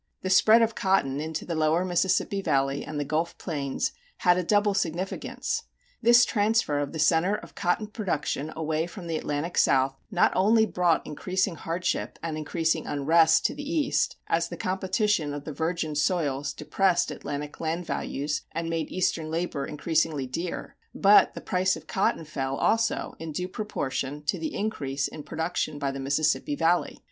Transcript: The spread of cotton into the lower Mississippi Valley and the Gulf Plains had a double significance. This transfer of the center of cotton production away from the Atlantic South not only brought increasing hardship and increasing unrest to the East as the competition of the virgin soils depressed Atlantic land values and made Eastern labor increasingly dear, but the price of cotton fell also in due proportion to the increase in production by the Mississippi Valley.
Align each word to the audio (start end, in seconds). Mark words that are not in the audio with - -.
The 0.23 0.31
spread 0.31 0.63
of 0.63 0.73
cotton 0.73 1.21
into 1.21 1.45
the 1.45 1.53
lower 1.53 1.85
Mississippi 1.85 2.41
Valley 2.41 2.83
and 2.83 2.99
the 2.99 3.05
Gulf 3.05 3.37
Plains 3.37 3.91
had 4.17 4.35
a 4.35 4.41
double 4.43 4.73
significance. 4.73 5.65
This 6.01 6.25
transfer 6.25 6.79
of 6.79 6.91
the 6.91 6.97
center 6.97 7.35
of 7.35 7.53
cotton 7.53 7.85
production 7.85 8.51
away 8.55 8.87
from 8.87 9.05
the 9.05 9.15
Atlantic 9.15 9.59
South 9.59 9.95
not 10.09 10.31
only 10.35 10.65
brought 10.65 11.05
increasing 11.05 11.53
hardship 11.53 12.17
and 12.23 12.35
increasing 12.35 12.87
unrest 12.87 13.45
to 13.45 13.53
the 13.53 13.61
East 13.61 14.15
as 14.25 14.47
the 14.49 14.57
competition 14.57 15.35
of 15.35 15.43
the 15.43 15.53
virgin 15.53 15.93
soils 15.93 16.51
depressed 16.51 17.11
Atlantic 17.11 17.59
land 17.59 17.85
values 17.85 18.41
and 18.53 18.71
made 18.71 18.89
Eastern 18.89 19.29
labor 19.29 19.67
increasingly 19.67 20.25
dear, 20.25 20.75
but 20.95 21.35
the 21.35 21.41
price 21.41 21.75
of 21.75 21.85
cotton 21.85 22.25
fell 22.25 22.55
also 22.55 23.13
in 23.19 23.31
due 23.33 23.47
proportion 23.47 24.23
to 24.23 24.39
the 24.39 24.55
increase 24.55 25.07
in 25.07 25.21
production 25.21 25.77
by 25.77 25.91
the 25.91 25.99
Mississippi 25.99 26.55
Valley. 26.55 26.97